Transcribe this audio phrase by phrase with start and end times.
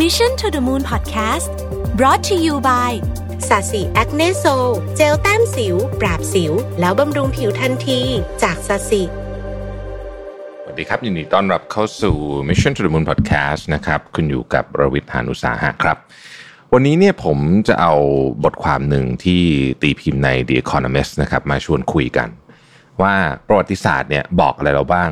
[0.00, 1.52] Mission to the Moon Podcast
[1.98, 2.92] brought to you by
[3.48, 4.44] SASI Acne Sol
[4.96, 8.00] เจลแต้มสิว ปราบสิว แล้วบำรุงผิวทันที
[8.42, 9.02] จาก SASI
[10.62, 12.16] สวัสดีครับ ยินดีต้อนรับเข้าสู่
[12.48, 15.96] Mission to the Moon Podcast นะครับ คุณอยู่กับรวิศ หาญอุตสาหะครับ
[16.72, 17.38] วันนี้เนี่ยผม
[17.68, 17.94] จะเอา
[18.44, 19.42] บทความหนึ่งที่
[19.82, 22.28] ตีพิมพ์ใน The Economist นะครับมาชวนคุยกัน
[23.02, 23.14] ว่า
[23.46, 25.10] ประวัติศาสตร์เนี่ยบอกอะไรเราบ้าง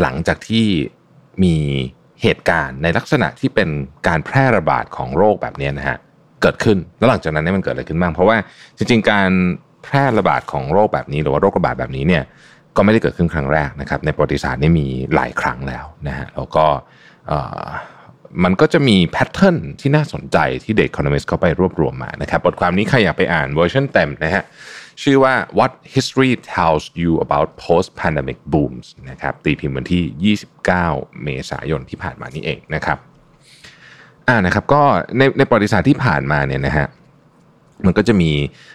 [0.00, 0.66] หลังจากที่
[1.42, 1.56] มี
[2.22, 3.68] เหตุการณ์ในลักษณะที่เป็น
[4.08, 5.98] การแพร่ระบาดของโรคแบบนี้นะฮะ
[6.42, 8.36] เกิดขึ้นแล้วหลังจากนั้นเนี่ยมันเกิดอะไรขึ้นบ้างเพราะว่า
[8.76, 9.30] จริง ๆ การ
[9.84, 12.22] แพร่ระบาดของโรคแบบนี้ หรือว่าโรคระบาดแบบนี้เนี่ย
[12.76, 16.64] ก็ไม่ได้เกิดขึ้นครั้งแรกนะครับ ในประวัติศาสตร์นี่มีหลายครั้งแล้วนะฮะแล้วก็
[18.44, 24.42] มันก็จะมี pattern ที่น่าสนใจที่เด็ก Economist เขาไปรวบรวมมานะครับบทความนี้ใครอยากไปอ่านเวอร์ชันเต็มนะฮะ
[25.02, 32.98] ชื่อว่า What History Tells You About Post-Pandemic Booms นะครับตีพิมพ์วันที่ 29 เมษายนที่ผ่านมานี่เองนะครับ
[34.28, 34.82] อ่านะครับก็
[35.18, 36.86] ในในประวัติศาสตร์ที่ผ่านมาเนี่ยนะฮะ
[37.86, 38.30] มันก็จะมี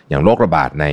[0.10, 0.86] อย่างโรคระบาดใน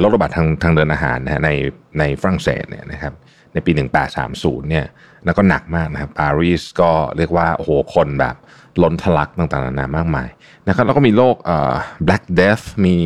[0.00, 1.50] โรคระบาดทางทางเดินอาหารนะฮะใน
[1.98, 3.12] ในฝรั่งเศสเนี่ยนะครับ
[3.52, 3.72] ในปี
[4.20, 4.86] 1830เนี่ย
[5.24, 8.36] แล้วก็หนักมากนะครับปารีสก็เรียกว่าโอ้โหคนแบบ
[8.82, 10.28] ล้นทะลักต่างๆนานามากมาย
[10.68, 11.74] นะครับแล้วก็มีโรคเอ่อ
[12.06, 12.96] black death มี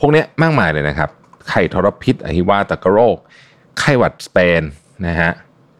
[0.00, 1.10] พวกนี้มากมายเลยนะครับ
[1.48, 3.16] ไข้ทรพิษอหิวาตกโรค
[3.78, 4.62] ไข้หวัดสเปน
[5.06, 5.30] นะฮะ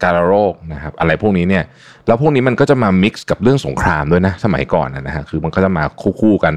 [0.03, 1.65] การโรคนะครับอะไรพวกนี้เนี่ย
[2.07, 5.85] แล้วพวกนี้มันก็จะมา mix กับเรื่องสงครามด้วยนะสมัยก่อนนะฮะคือมันก็จะมา
[6.21, 6.55] คู่ๆกัน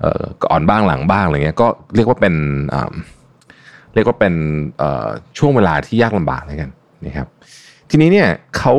[0.00, 2.34] เอ่อก่อนบ้างหลังบ้างอะไรเงี้ยก็เรียกว่าเป็น
[3.94, 4.34] เรียกว่าเป็น
[5.38, 6.70] ช่วงเวลาที่ยากลำบากเลยกัน
[7.06, 7.26] นะครับ
[7.90, 8.74] ทีนี้เนี่ยเขา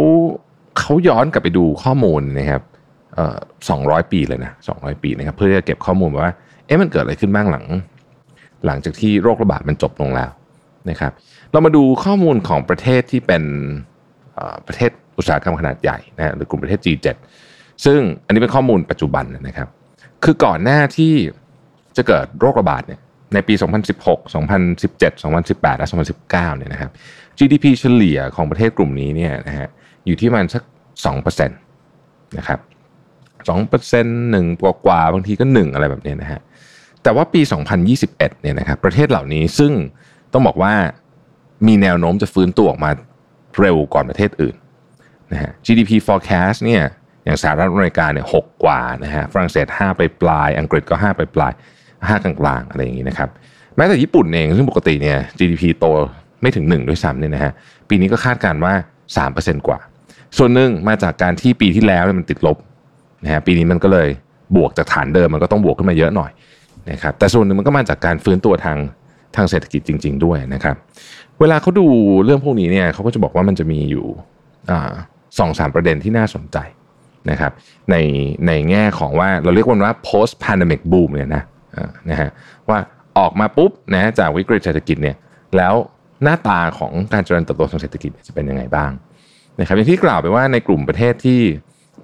[0.80, 2.62] เขาย้อนกลับไปดูข้อมูลนะครับ
[3.70, 6.34] สองร้อยปีเลยนะสองร้อยปีนะครับเพื่อจะเก็บข้อมูลว่า
[6.66, 7.66] เอ๊ะมันเกิดอะไรขึ้นบ้างหลัง
[8.66, 10.32] หลังจากที่โรคระบาดมันจบลงแล้ว
[10.90, 11.12] นะครับ
[11.52, 13.44] เรามาดูข้อมูลของประเทศที่เป็น
[14.68, 17.08] ประเทศอุตสาหกรรมขนาดใหญ่นะหรือกลุ่มประเทศ G7
[17.86, 19.68] ซึ่งอันนี้เป็นข้อมูลปัจจุบันนะครับ
[20.24, 21.14] คือก่อนหน้าที่
[21.98, 23.00] จะเกิดโรคระบาดเนี่ย
[23.34, 23.54] ในปี
[23.96, 24.18] 2016
[24.74, 25.88] 2017 2018 และ
[26.24, 26.92] 2019 เนี่ยนะครับ
[27.38, 29.68] GDP เฉลี่ยของประเทศกลุ่มนี้เนี่ยนะฮะ
[30.06, 30.64] อยู่ที่มันสัก
[31.06, 32.60] 2%นะครับ
[33.50, 36.42] 2%หนึ่งกว่ากว่าบางทีก็ 1 อะไรแบบนี้นะฮะ
[37.06, 37.42] แต่ว่าปี
[37.92, 39.72] 2021เนี่ยนะครับประเทศเหล่านี้ซึ่ง
[40.34, 40.74] ต้องบอกว่า
[41.68, 42.92] มีแนวโน้มจะฟื้นตัวออกมา
[43.60, 44.56] เร็วก่อนประเทศอื่น
[45.32, 46.84] นะฮะ GDP forecast เนี่ย
[47.26, 51.54] อย่างสหรัฐอเมริกาเนี่ยหกกว่านะฮะฝรั่งเศส5ไปปลาย อังกฤษก็ 5 ไปปลาย
[51.90, 53.30] 5 กลางๆ อะไรอย่างนี้นะครับ
[53.76, 55.86] แม้แต่ญี่ปุ่นเองซึ่งปกติเนี่ย GDP โต
[56.42, 57.52] ไม่ถึง 1 ด้วยซ้ำเนี่ยนะฮะ
[57.90, 58.74] ปีนี้ก็คาดการณ์ว่า
[59.20, 59.80] 3%กว่า
[60.38, 62.58] ส่วนหนึ่งมาจากการที่ปีที่แล้วมันติดลบ
[63.24, 64.08] นะฮะปีนี้มันก็เลย
[64.56, 66.32] บวกจากฐานเดิมมันก็ต้องบวกขึ้นมาเยอะหน่อย
[66.92, 68.78] นะครับแต่ส่วนหนึ่งมันก็มาจากการฟื้นตัวทาง
[69.36, 70.76] ทางเศรษฐกิจจริง ๆ ด้วยนะครับ
[71.40, 71.88] เวลาเขาดู
[72.26, 74.06] เรื่องพวกนี้เนี่ยเขาก็จะบอกว่ามันจะมีอยู่
[75.40, 76.58] สองสามประเด็นที่น่าสนใจ
[77.30, 77.52] นะครับ
[77.92, 77.96] ใน
[78.48, 81.44] ในแง่ของว่าเราเรียกว่า post pandemic boom เนี่ยนะ
[82.10, 82.30] นะฮะ
[82.70, 82.78] ว่า
[83.18, 85.16] ออกมาปุ๊บนะจากวิกฤตเศรษฐกิจเนี่ย
[85.58, 85.74] แล้ว
[86.24, 88.92] หน้าตาของการเจริญเติบโตทางเศรษฐกิจจะเป็นยังไงบ้าง
[89.60, 91.40] นะครับอย่างที่กล่าวไปว่าในกลุ่มประเทศที่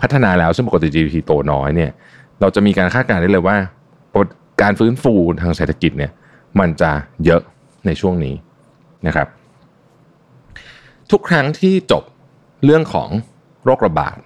[0.02, 1.91] พัฒนาแล้วซึ่งปกติ GDP โตน้อยเนี่ย
[2.41, 3.58] เราจะมีการคาดการณ์ได้เลยว่า
[4.62, 6.12] การฟื้นฟูทางเศรษฐกิจเนี่ย
[6.60, 6.92] มันจะ
[7.26, 7.42] เยอะ
[7.86, 8.36] ในช่วงนี้
[9.08, 9.28] นะครับ
[11.12, 12.04] ทุกครั้งที่จบ
[12.66, 13.10] เรื่องของ
[13.66, 14.18] โรคระบาด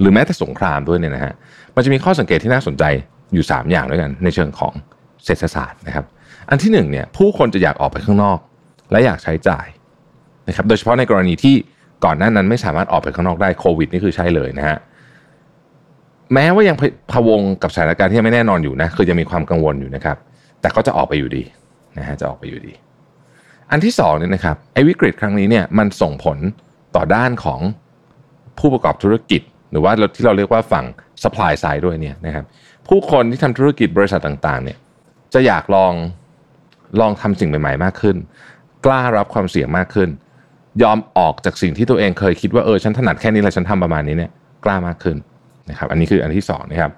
[0.00, 1.32] หรือแม้แต่สงครามด้วยเนี่ยนะฮะ
[1.74, 2.84] มันจะมีข้อสังเกตที่น่าสนใจ
[3.32, 4.72] อยู่ 3 อย่างด้วยกัน ในเชิงของ
[5.24, 6.04] เศรษฐศาสตร์นะครับ
[6.50, 8.38] อันที่หนึ่งเนี่ยผู้คนจะอยากออกไปข้างนอก
[8.90, 9.66] และอยากใช้จ่าย
[10.48, 11.54] นะครับโดยเฉพาะในกรณีที่
[12.04, 14.78] ก่อนหน้านั้นไม่สามารถออกไปข้างนอกได้โควิดนี่คือใช่เลยนะฮะ
[16.32, 16.76] แม้ว่ายัง
[17.12, 20.16] พะวงกับสถานการณ์ที่ยังไม่แน่นอนอยู่นะคือยังมีความกังวลอยู่นะครับ
[20.60, 21.42] แต่ก็จะออกไปอยู่ดี
[21.98, 22.72] นะฮะจะออกไปอยู่ดี
[23.70, 26.38] อันที่สองเนี่ยนะครับไอ้วิกฤตครั้งนี้เนี่ยมันส่งผล
[26.96, 27.60] ต่อด้านของ
[28.58, 30.84] ผู้ประกอบธุรกิจ หรือว่าที่เราเรียกว่าฝั่ง
[31.22, 32.44] supply side ด้วยเนี่ยนะครับ
[32.88, 34.78] ผู้คนที่ทำธุรกิจบริษัทต่างๆ เนี่ย
[35.34, 35.92] จะอยากลอง
[37.00, 38.16] ลองทำสิ่งใหม่ ๆ มากขึ้น
[38.84, 40.08] กล้ารับความเสี่ยงมากขึ้น
[40.82, 44.30] ยอมออกจากสิ่งที่ตัวเองเคยคิดว่าเออฉันถนัดแค่นี้แหละฉันทำประมาณนี้เนี่ย
[44.64, 45.16] กล้ามากขึ้น
[45.70, 46.92] นะครับอันนี้คืออันที่สองนะครับ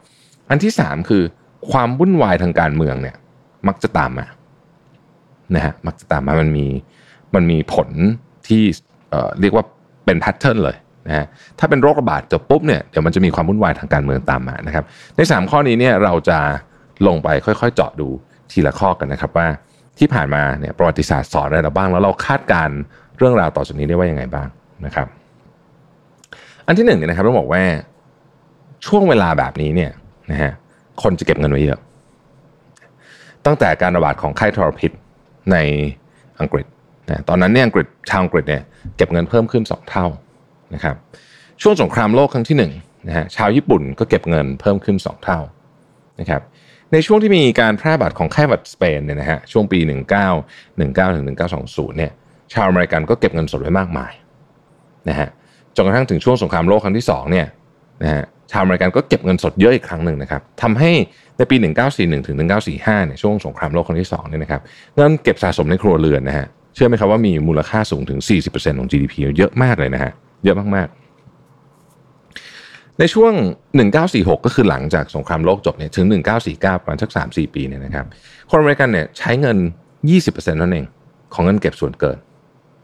[0.50, 1.22] อันที่สามคือ
[1.70, 3.16] ความวุ่นวายทางการเมืองเนี่ย
[3.68, 4.26] มักจะตามมา
[5.54, 6.66] นะฮะมักจะตามมามันมี
[7.34, 7.88] มันมีผล
[8.48, 8.62] ที่
[9.10, 9.64] เอ่อเรียกว่า
[10.04, 10.76] เป็นแพทเทิร์นเลย
[11.06, 11.26] นะฮะ
[11.58, 14.84] ถ้าเป็นโรคระบาดจบปุ๊บเนี่ยเดี๋ยวมันจะมีความวุ่นวายทางการเมืองตามมานะครับ
[15.16, 16.38] ในสามข้อนี้เนี่ยเราจะ
[17.06, 18.08] ลงไปค่อยๆ เจาะดู
[18.50, 19.46] ทีละข้อกันนะครับว่า
[19.98, 22.68] ที่ผ่านมาเนี่ยประวัติศาสตร์สอนอะไรเราบ้าง แล้วเราคาดการ
[23.18, 24.48] เรื่องราวต่อจากนี้ได้ว่ายังไงบ้าง
[24.86, 25.06] นะครับ
[26.66, 27.62] อันที่หนึ่งเนี่ยนะครับต้องบอกว่า
[28.86, 29.90] ช่วงเวลาแบบนี้เนี่ย
[30.30, 30.52] นะฮะ
[31.02, 31.80] คนจะเก็บเงินไว้เยอะ
[33.46, 34.90] ตั้งแต่การระบาดของไข้ทรพิษ
[35.52, 35.56] ใน
[36.40, 36.66] อังกฤษ
[37.10, 38.62] นะตอนนั้นเนี่ยอังกฤษชาวอังกฤษเนี่ย
[38.96, 40.06] เก็บเงินเพิ่มขึ้น 2 เท่า
[40.74, 40.96] นะครับ
[41.62, 42.64] ช่วงสงครามโลกครั้งที่1น
[43.08, 45.38] นะฮะชาวญี่ปุ่นก็เก็บเงินเพิ่มขึ้น 2 เท่า
[46.20, 46.42] นะครับ
[46.92, 49.78] ในช่วงที่มีการแพร่ระบาดของไข้หวัดสเปนเนี่ยนะฮะช่วงปี
[50.44, 50.78] 1919
[51.16, 52.12] ถึง1920เนี่ย
[52.52, 54.12] ชาวอเมริกันก็เก็บเงินสดไว้มากมาย
[55.08, 55.28] นะฮะ
[55.76, 57.46] จนกระทั่งถึงช่วงสงครามโลกครั้งที่2เนี่ย
[58.02, 60.90] นะฮะชาวอเมริกันก็เก็บเงินสดเยอะอีกครั้งหนึ่งนะครับทำให้
[61.36, 61.56] ในปี
[61.90, 64.60] 1941 ถึง 1945 เนี่ยช่วงสงครามโลกครั้งที่2เนี่ยนะครับ
[64.96, 70.12] เงินเก็บสะสมในครัวเรือนนะฮะเชื่อไหมครับว่ามีมูลค่าสูงถึง 40%ของ GDP เยอะมากเลยนะฮะ
[70.44, 70.96] เยอะมากๆ
[72.98, 73.32] ในช่วง
[73.90, 76.06] 1946 ก็คือหลังจากสงครามโลกจบเนี่ยถึง
[76.44, 78.06] 1949 ประมาณสัก 3-4 ปีเนี่ยนะครับ
[78.50, 79.56] คนอเมริกันเนี่ยใช้เงิน
[80.06, 80.86] 20%นั่นเอง
[81.34, 82.18] ของเงินเก็บส่วนเกิน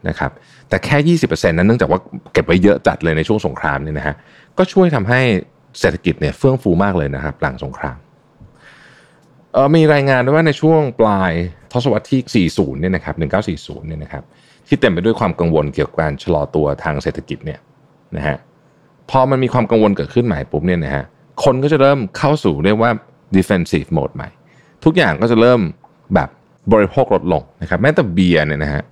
[0.09, 0.31] นะครับ
[0.69, 1.99] แต่แค่ 20%นั้นเนื่องจากว่า
[2.33, 4.15] เก็บไว้เยอะจัดเลยในช่วงสงครามเนี่ยนะฮะ
[4.57, 5.21] ก็ช่วยทำให้
[5.79, 7.97] เศรษฐกิจเนี่ยเฟื่องฟูมากเลยนะครับหลังสงคราม
[9.53, 11.31] เออมีรายงานด้วยว่าในช่วงปลาย
[11.71, 14.23] ทศวรรษที่ 40 เนี่ยนะครับ 1940 เนี่ยนะครับ
[14.67, 17.59] ที่เต็มไปด้วยความกังวลเกี่ยวกับการชะลอตัวทางเศรษฐกิจเนี่ย
[18.17, 18.37] นะฮะ
[19.09, 21.03] พอมันมีความกังวลเกิดขึ้นใหม่ปุ๊บเนี่ยนะฮะ
[21.43, 22.91] คนก็จะเริ่มเข้าสู่เรียกว่า
[23.35, 24.29] defensive mode ใหม่
[24.83, 25.61] ทุกอย่างก็จะเริ่ม
[26.15, 26.29] แบบ
[26.73, 28.83] บริโภคลดลงนะครับแม้แต่เบียร์เนี่ยนะฮะ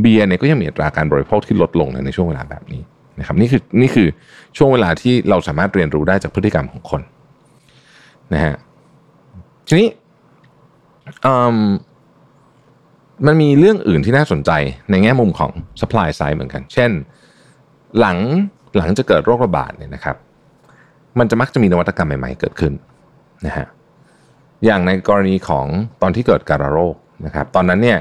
[0.00, 2.82] เบียร์เนี่ยก็ยังมีอัตราการบริโภคที่ลดลงในช่วงเวลาแบบนี้
[3.18, 4.08] นะครับนี่คือนี่คือ
[4.56, 7.02] ช่วงเวลาที่เราสามารถเรียนรู้ได้จากพฤติกรรมของคน
[8.34, 8.54] นะฮะ
[9.68, 9.88] ทีนี้
[13.26, 14.50] มันมีเรื่องอื่นที่น่าสนใจ
[14.90, 16.90] ในแง่มุมของ supply side เหมือนกัน เช่น
[17.98, 18.18] หลัง
[18.76, 20.16] หลังจะเกิดโรคระบาดเนี่ยนะครับ
[21.18, 22.72] มันจะมักจะมีนวัตกรรมใหม่ๆเกิดขึ้น
[23.46, 23.66] นะฮะ
[24.64, 25.66] อย่างในกรณีของ
[26.02, 26.94] ตอนที่เกิดการโรค
[27.26, 27.98] นะครับ ตอนนั้นเนี่ย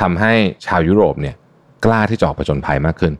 [0.00, 0.32] ทำให้
[0.66, 1.34] ชาวยุโรปเนี่ย
[1.84, 3.12] กล้าที่จะออกผจญภัยมากขึ้น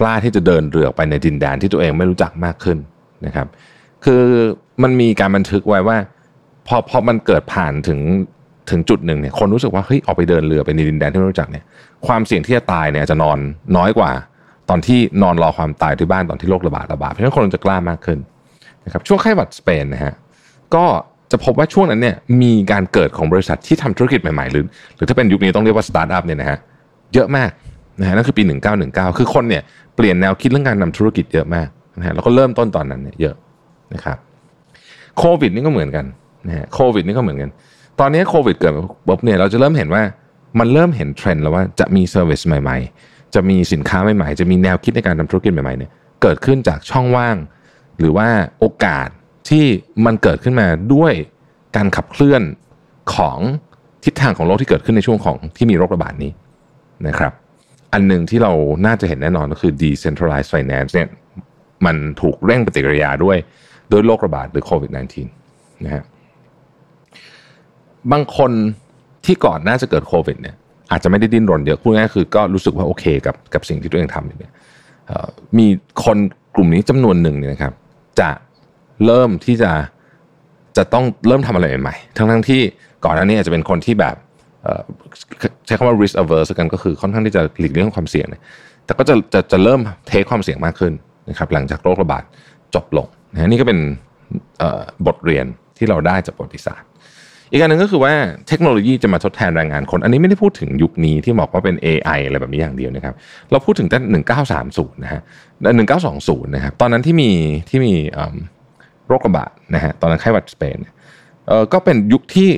[0.00, 2.78] กล้าที่จะเดินเรือไปในดินแดนที่ตัวเองไม่รู้จักมากขึ้น
[3.26, 3.46] นะครับ
[4.04, 4.22] คือ
[4.82, 5.96] มันมีการบันทึกไว้ว่า
[6.66, 8.00] พอพอมันเกิดผ่านถึง
[8.70, 11.64] ถึงจุดหนึ่งเนี่ยคนรู้สึกว่าเฮ้ยออกไปเดินเรือไปในดินแดนที่ไม่รู้จักเนี่ย
[12.06, 13.38] ความเสี่ยงที่จะตายเนี่ยแน่นอน
[13.76, 14.10] น้อยกว่า
[14.68, 18.18] ตอนที่นอนรอความตายที่บ้านตอนที่โรคระบาดระบาดเพราะฉะนั้นคนจะกล้ามากขึ้น
[18.84, 20.14] นะครับช่วงไข้หวัดสเปนนะฮะ
[20.74, 20.84] ก็
[21.32, 24.64] จะพบว่าช่วงนั้นเนี่ยมีการเกิดของบริษัทที่ทำธุรกิจใหม่ๆ หรือ
[24.96, 26.58] หรือถ้าเป็นยุคนี้ต้องเรียกว่าสตาร์ทอัพเนี่ยนะฮะ
[27.14, 27.50] เยอะมาก
[28.00, 28.42] นะฮะนั่นคือปี
[28.80, 29.62] 1919 คือคนเนี่ย
[29.96, 31.68] เปลี่ยนแนวคิดเรื่องการทำธุรกิจเยอะมาก
[31.98, 33.34] นะฮะแล้วก็เริ่มต้นตอนนั้นเนี่ยเยอะ
[33.94, 34.16] นะครับ
[35.18, 36.04] โควิดนี่ก็เหมือนกัน
[36.46, 37.50] นะฮะโควิดนี่ก็เหมือนกัน
[38.00, 38.72] ตอนนี้โควิดเกิด
[39.06, 40.02] ปุ๊บเนี่ยเราจะเริ่มเห็นว่า
[40.58, 45.90] มันเริ่มเห็นเทรนด์แล้วว่าจะมี service ใหม่ๆ จะมีสินค้าใหม่ๆ จะมีแนวคิดในการทำธุรกิจใหม่ๆเนี่ย
[46.22, 47.36] เกิดขึ้นจากช่องว่าง
[47.98, 48.28] หรือว่า
[48.60, 49.08] โอกาส
[49.48, 49.64] ที่
[50.06, 51.12] มันเกิดขึ้นมาด้วย
[51.76, 52.42] การขับเคลื่อน
[53.14, 53.38] ของ
[54.04, 56.32] ทิศทางของโลกที่เกิดขึ้นในช่วงของที่มีโรคระบาดนี้
[57.06, 57.32] นะครับ
[57.92, 58.52] อันหนึ่งที่เรา
[58.86, 61.08] น่าจะเห็นแน่นอนก็คือ decentralized finance เนี่ย
[61.86, 63.36] มันถูกเร่งปฏิกิริยาด้วย
[63.92, 64.90] ด้วยโรคระบาดหรือโควิด
[65.34, 66.02] -19 นะฮะ
[68.12, 68.52] บางคน
[69.24, 70.56] ที่ก่อนน่าจะเกิดโควิดเนี่ย
[70.90, 74.52] อาจจะไม่ได้ดิ้นรนเยอะพูดง่ายคือก็รู้สึกว่าโอเคกับกับสิ่งที่ตัวเองทำเนี่ย
[75.58, 75.66] มี
[76.04, 76.18] คน
[76.54, 77.72] กลุ่มนี้จำนวนหนึ่งเนี่ยนะครับ
[78.20, 78.30] จะ
[79.06, 79.72] เริ่มที่จะ
[80.76, 82.60] จะต้องเริ่มทำอะไรใหม่ๆ ทั้งทั้งที่
[83.04, 84.16] ก่อนหน้านี้อาจจะเป็นคนที่แบบ
[85.66, 88.42] ใช้คำว่า risk averse กันก็คือค่อนข้างที่จะหลีกเลี่ยงความเสี่ยงเนี่ย
[88.84, 90.92] แต่ก็จะจะจะเริ่มเทคความเสี่ยงมากขึ้น
[91.30, 92.22] นะครับหลังจากโรคระบาด
[92.74, 93.78] จบลงนะนี่ก็เป็น
[95.06, 95.46] บทเรียน
[95.78, 96.88] ที่เราได้จากประวัติศาสตร์
[97.50, 98.12] อีกอันหนึ่งก็คือว่า
[98.48, 103.14] เทคโนโลยีจะมาทดแทนแรงงานคน อันนี้ไม่ได้พูดถึงยุคนี้ที่บอกว่าเป็น AI อะไรแบบนี้อย่างเดียวนะครับ
[103.50, 104.02] เราพูดถึงตั้ง
[104.54, 105.22] 1930 นะฮะ
[105.88, 107.30] 1920 นะครับ ตอนนั้นที่มี
[107.70, 107.94] ที่มี
[109.08, 110.76] โรคระบาดนะฮะตอนนั้นไข้หวัดสเปน
[111.48, 112.50] เออก็เป็นยุคที่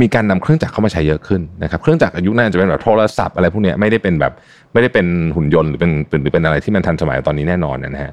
[0.00, 4.32] มีการนำเครื่องจักรเข้ามาใช้เยอะขึ้นนะครับเครื่องจักรยุคนั้นจะเป็นแบบโทรศัพท์อะไรพวกนี้ไม่ได้เป็นแบบ
[4.72, 5.06] ไม่ได้เป็น
[5.36, 5.90] หุ่นยนต์หรือเป็น
[6.22, 8.12] หรือเป็นอะไรที่มันทันสมัยตอนนี้แน่นอนนะฮะ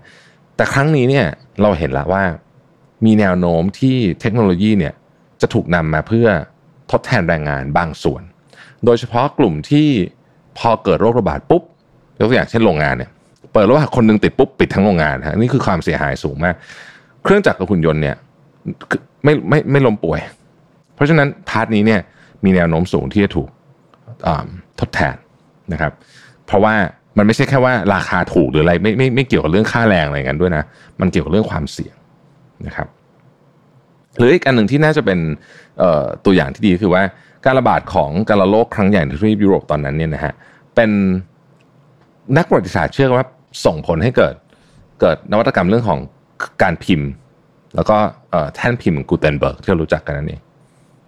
[0.56, 1.26] แต่ครั้งนี้เนี่ย
[1.62, 2.24] เราเห็นแล้วว่า
[3.06, 4.94] มีแนวโน้มที่เทคโนโลยีเนี่ย
[5.42, 6.28] จะถูกนำมาเพื่อ
[6.92, 8.24] ทดแทนแรงงานบางส่วน
[8.86, 9.88] โดยเฉพาะกลุ่มที่
[10.58, 11.64] พอเกิดโรคระบาดปุ๊บ
[12.20, 13.10] ยกตัวอย่างเช่นโรงงานเนี่ย
[13.54, 16.56] เปิดแล้วว่าคนนึงติดปุ๊บปิดทั้งโรงงานฮะนี่คือความเสียหายสูงมาก
[17.24, 18.16] เครื่องจักรกับหุ่นยนต์เนี่ย
[19.24, 20.20] ไม่ไม่ไม่ล้มป่วย
[20.96, 22.02] เพราะฉะนั้นพาร์ทนี้เนี่ย
[22.44, 23.50] มีแนวโน้มสูงที่จะถูก
[24.80, 25.16] ทดแทน
[25.74, 25.92] นะครับ
[26.48, 26.74] เพราะว่า
[27.18, 30.64] มันไม่ใช่แค่ว่าราคาถูกหรืออะไรไม่ไม่ไม่เกี่ยวกับเรื่องค่าแรงอะไรกันด้วยนะ
[31.02, 31.96] มันเกี่ยวกับเรื่องความเสี่ยง
[32.68, 32.88] นะครับ
[34.18, 35.20] หรืออีกอันหนึ่งที่น่าจะเป็น
[36.26, 37.04] ตัวอย่างที่ดีคือว่า
[37.46, 40.34] การระบาดของการระโรคครั้งใหญ่ในทวีปยุโรปตอนนั้นเนี่ยนะฮะ
[40.76, 40.90] เป็น
[42.38, 43.26] นักประวัติศาสตร์เชื่อว่า
[43.66, 44.34] ส่งผลให้เกิด
[45.02, 46.00] เกิดนวัตกรรมเรื่องของ
[46.62, 47.08] การพิมพ์
[47.76, 47.98] แล้วก็
[48.56, 50.42] แท่นพิมพ์กูเทนเบิร์กที่เรารู้จักกันนั่นเอง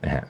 [0.04, 0.26] นะฮะ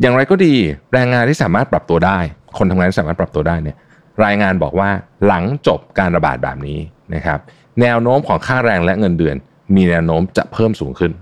[0.00, 0.54] อย่างไรก็ดี
[0.92, 2.18] แรงงานที่สามารถปรับตัวได้
[2.58, 3.76] คนทำงานที่สามารถปรับตัวได้เนี่ย
[4.24, 4.88] รายงานบอกว่า
[5.26, 6.78] หลังจบการระบาดแบบนี้
[7.14, 7.38] นะครับ
[7.80, 9.36] แนวโน้มของค่าแรงและเงินเดือน
[9.76, 11.12] มีแนวโน้มจะเพิ่มสูงขึ้น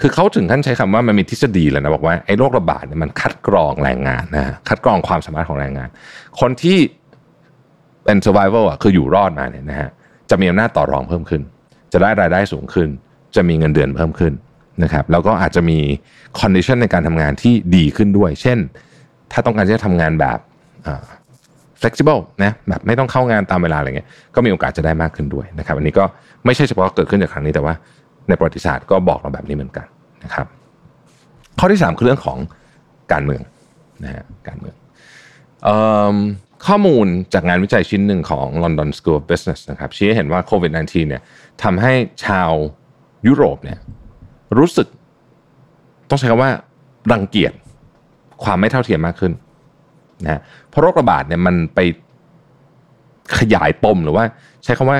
[0.00, 5.88] คือเขาถึงขั้นใช้คำว่ามันมีทฤษฎีเลยนะบอกว่าไอ้โรคระบาดเนี่ยมันคัดกรองแรงงานนะคัดกรองความสามารถของแรงงาน
[6.40, 6.78] คนที่
[8.04, 9.90] เป็น survival อะคืออยู่รอดมาเนี่ยนะฮะ
[10.30, 11.42] จะมีอำนาจต่อรองเพิ่มขึ้น
[11.92, 12.88] จะได้รายได้สูงขึ้น
[13.36, 14.32] จะมีเงินเดือนเพิ่มขึ้น
[14.82, 15.78] นะครับแล้วก็อาจจะมี
[16.40, 18.58] condition ในการทำงานที่ดีขึ้นด้วย เช่น
[19.32, 20.38] ถ้าต้องการจะทำงานแบบ
[21.80, 26.04] flexible นะแบบไม่ต้องเข้างานตามเวลาอะไรเงี้ยก็มีโอกาสจะได้มากขึ้นด้วยนะครับอันนี้ก็
[26.44, 27.74] ไม่ใช่เฉพาะเกิดขึ้นจากครั้งนี้แต่ว่า
[28.28, 29.86] ในประวัติศาสตร์ก็บอกเราแบบนี้เหมือนกัน
[30.24, 30.46] นะครับ
[31.58, 32.38] ข้อที่ 3 คือเรื่องของ
[33.12, 33.42] การเมือง
[34.04, 34.74] นะฮะการเมือง
[36.66, 41.22] ข้อมูลจากงานวิจัยชิ้นหนึ่งของ London School of Business นะครับชี้ให้เห็นว่าโควิด -19 เนี่ย
[41.62, 41.92] ทำให้
[42.24, 42.50] ชาว
[43.26, 43.78] ยุโรปเนี่ย
[44.58, 44.86] รู้สึก
[46.10, 46.50] ต้องใช้คำว่า
[47.12, 47.52] รังเกียจ
[48.44, 49.32] ความไม่เท่าเทียมมากขึ้น
[50.24, 51.78] นะเพราะโรคระบาดเนี่ยมันไป
[53.38, 54.24] ขยายปมหรือว่า
[54.64, 54.98] ใช้คำว่า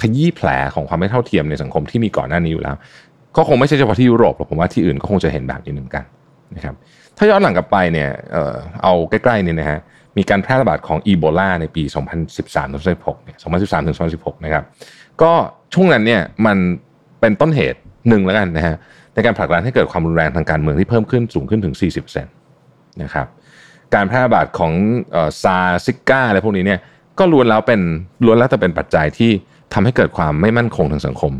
[0.00, 2.76] ขยี้แผลของความไม่เท่าเทียมในสังคมที่มีก่อนหน้านี้อยู่แล้ว
[3.36, 6.04] ก็คงไม่ใช่เฉพาะที่ยุโรปหรอกผมว่าที่อื่นก็คงจะเห็นแบบนี้เหมือนกัน
[6.56, 6.74] นะครับ
[7.16, 9.80] ถ้าย้อนหลังกลับไปเนี่ยเออเอาใกล้ๆนี่นะฮะ
[10.16, 11.82] มีการแพร่ระบาดของอีโบลาในปี
[12.54, 13.38] 2013-2016เนี่ย
[13.92, 14.64] 2013-2016 นะครับ
[15.22, 15.32] ก็
[15.74, 16.56] ช่วงนั้นเนี่ยมัน
[17.20, 18.76] เป็นต้นเหตุหนึ่งแล้วกันนะฮะ
[19.14, 23.26] ในการผลักดันให้เกิดความรุนแรงทางการเมืองที่เพิ่มขึ้นสูงขึ้นถึง 40%นะครับ
[23.94, 24.72] การแพร่ระบาดของ
[25.42, 26.80] ซาซิก้าอะไรพวกนี้เนี่ย
[27.18, 27.80] ก็ล้วนแล้วเป็น
[28.24, 29.30] ล้วนแล้วแต่เป็นปัจจัยที่
[29.72, 31.32] ทำให้เกิดความไม่มั่นคงทางสังคม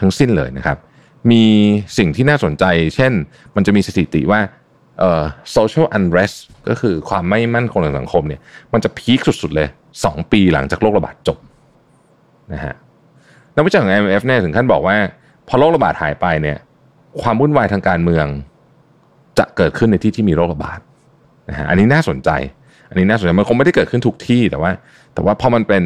[0.00, 0.78] ทั้งสิ้นเลยนะครับ
[1.30, 1.44] มี
[1.98, 2.64] สิ่งที่น่าสนใจ
[2.96, 3.12] เช่น
[3.56, 4.40] มันจะมีสถิติว่า
[4.98, 5.22] เอ่อ
[5.56, 6.36] social unrest
[6.68, 8.40] ก็คือความไม่มั่นคงทางสังคมเนี่ย
[8.72, 9.68] มันจะพีคสุดๆเลย
[10.00, 11.38] 2 ปีหลังจากโรคระบาดจบ
[12.52, 12.74] นะฮะ
[13.54, 14.96] นักวิจัยของ IMF เนี่ยถึงขั้นบอกว่า
[15.48, 16.58] พอโรคระบาดหายไปเนี่ย
[17.22, 18.26] ความวุ่นวายทางการเมือง
[19.38, 20.78] จะเกิดขึ้นในที่ที่มีโรคระบาด
[21.50, 22.30] นะฮะอันนี้น่าสนใจ
[22.88, 24.70] อันนี้น่าสนใจมันคงไม่ได้เกิดขึ้นทุกที่แต่ว่า
[25.14, 25.84] แต่ว่าพอมันเป็น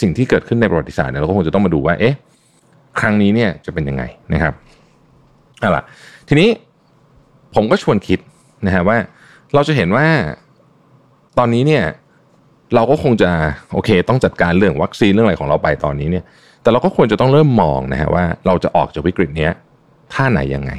[0.00, 2.14] สิ่งที่เกิดขึ้นในประวัติศาสตร์เนี่ยเราก็คงจะต้องมาดูว่าเอ๊ะ
[3.00, 4.54] ครั้งนี้เนี่ยจะเป็นยังไงนะครับ
[5.60, 5.82] เอาล่ะ
[6.28, 6.48] ทีนี้
[7.54, 8.18] ผมก็ชวนคิด
[8.66, 8.98] นะฮะว่า
[9.54, 10.06] เราจะเห็นว่า
[11.38, 11.84] ตอนนี้เนี่ย
[12.74, 13.30] เราก็คงจะ
[13.72, 16.24] โอเค ต้องจัดการเรื่องวัคซีนเรื่องอะไรของเราไปตอนนี้เนี่ย
[16.62, 19.48] แต่เราก็ควรจะต้องเริ่มมองนะฮะว่าเราจะออกจากวิกฤตนี้
[20.12, 20.72] ท่าไหนยังไง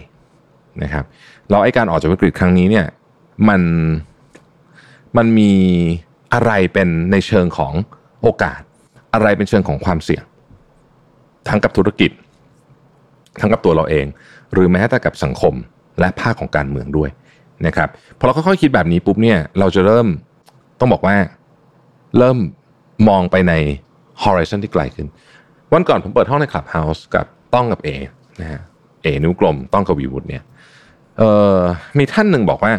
[0.84, 1.06] นะครับ
[1.50, 2.86] เราไอ้การออกจากวิกฤตครั้งนี้เนี่ย
[3.50, 3.62] มัน
[5.18, 5.52] มันมี
[6.34, 7.74] อะไรเป็นในเชิงของ
[8.22, 8.62] โอกาส
[9.14, 10.24] อะไรเป็นเชิงของความเสี่ยง
[11.48, 12.12] ทั้งกับธุรกิจ
[13.40, 14.06] ทั้งกับตัวเราเอง
[14.54, 15.54] หรือแม้แต่กับสังคม
[16.00, 17.10] และภาคของการเมืองด้วย
[17.66, 20.08] นะครับพอเราค่อยๆคิดแบบนี้ปุ๊บเนี่ยเราจะเริ่ม
[20.80, 21.16] ต้องบอกว่า
[22.18, 22.38] เริ่ม
[23.10, 23.54] มองไปใน
[24.24, 25.08] horizon ที่ไกลขึ้น
[25.74, 27.90] วันก่อนผมเปิดห้องใน Clubhouse กับต้องกับเอ
[28.42, 28.62] นะฮะ
[29.04, 30.44] เอนิ้วกลมต้องกับวีวุฒเนี่ย
[31.18, 31.60] เอ่อ
[31.98, 32.74] มีท่านหนึ่งบอกว่า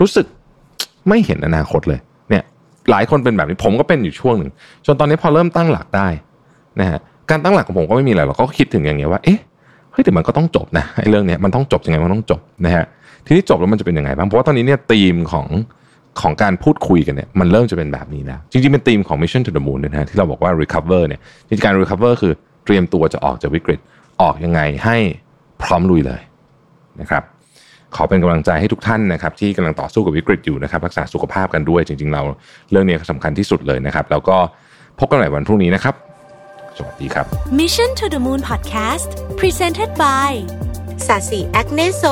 [0.00, 0.26] รู้สึก
[1.08, 2.00] ไม่เห็นอนาคตเลย
[2.30, 2.44] เนี่ย
[2.90, 4.50] หลายคนเป็นแบบนี้ผมก็เป็นอยู่ช่วงหนึ่ง
[4.86, 6.08] จนตอนนี้พอเริ่มตั้งหลักได้
[6.80, 6.98] นะฮะ
[7.30, 9.38] การตั้งหลักของผมก็ไม่มีอะไรเราก็คิดถึงอย่างเงี้ยว่าเอ๊ะ
[9.92, 12.84] เฮ้ยแต่มันก็ต้องจบนะไอ้เรื่องเนี้ยมันต้องจบยังไงมันต้องจบนะฮะ
[13.28, 15.46] ทีนี้จบแล้วมันจะเป็นยังไงบ้างเพราะว่าตอนนี้เนี่ยธีมของ
[16.20, 22.32] ของการพูดคุยกันเนี่ยมันเริ่มจะเป็นแบบนี้แล้วจริงๆเป็นธีมของ Mission to the Moon นะฮะที่เราบอกว่า recover เนี่ยจริงๆการ recover คือ
[22.64, 23.80] เตรียมตัวจะออกจากวิกฤต
[24.22, 24.96] ออกยังไงให้
[25.62, 26.20] พร้อมลุยเลย
[27.00, 27.22] นะครับ
[27.94, 32.22] ขอเป็นกำลังใจให้ทุกท่านนะครับที่กำลังต่อสู้กับวิกฤตอยู่นะครับรักษาสุขภาพกันด้วยจริง ๆ เรา
[32.70, 34.36] เรื่องนี้สำคัญที่สุดเลยนะครับ แล้วก็
[34.98, 35.94] พบกันใหม่วันพรุ่งนี้นะครับ
[36.76, 37.26] สวัสดีครับ
[37.60, 39.08] Mission to the Moon Podcast
[39.40, 40.30] Presented by
[41.06, 42.04] SASI Acne Sol